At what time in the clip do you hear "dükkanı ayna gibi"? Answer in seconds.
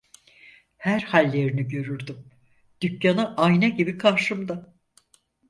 2.81-3.97